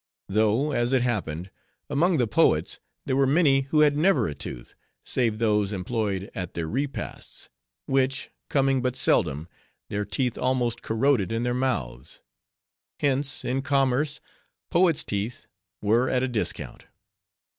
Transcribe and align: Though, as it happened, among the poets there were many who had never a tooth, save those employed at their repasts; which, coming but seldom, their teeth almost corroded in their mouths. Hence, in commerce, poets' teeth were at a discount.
Though, 0.27 0.71
as 0.71 0.93
it 0.93 1.03
happened, 1.03 1.51
among 1.87 2.17
the 2.17 2.25
poets 2.25 2.79
there 3.05 3.15
were 3.15 3.27
many 3.27 3.61
who 3.69 3.81
had 3.81 3.95
never 3.95 4.27
a 4.27 4.33
tooth, 4.33 4.73
save 5.05 5.37
those 5.37 5.71
employed 5.71 6.31
at 6.33 6.55
their 6.55 6.67
repasts; 6.67 7.49
which, 7.85 8.31
coming 8.49 8.81
but 8.81 8.95
seldom, 8.95 9.47
their 9.89 10.03
teeth 10.03 10.39
almost 10.39 10.81
corroded 10.81 11.31
in 11.31 11.43
their 11.43 11.53
mouths. 11.53 12.19
Hence, 12.99 13.45
in 13.45 13.61
commerce, 13.61 14.19
poets' 14.71 15.03
teeth 15.03 15.45
were 15.83 16.09
at 16.09 16.23
a 16.23 16.27
discount. 16.27 16.85